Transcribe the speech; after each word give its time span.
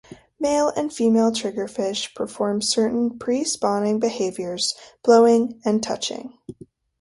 Male 0.39 0.69
and 0.69 0.91
female 0.91 1.29
triggerfish 1.31 2.15
perform 2.15 2.63
certain 2.63 3.19
pre-spawning 3.19 3.99
behaviors: 3.99 4.73
"blowing" 5.03 5.61
and 5.63 5.83
"touching". 5.83 6.39